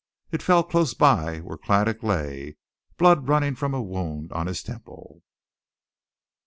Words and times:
It 0.31 0.41
fell 0.41 0.63
close 0.63 0.95
by 0.95 1.41
where 1.41 1.59
Craddock 1.59 2.01
lay, 2.01 2.57
blood 2.97 3.27
running 3.27 3.53
from 3.53 3.75
a 3.75 3.83
wound 3.83 4.31
on 4.33 4.47
his 4.47 4.63
temple. 4.63 5.21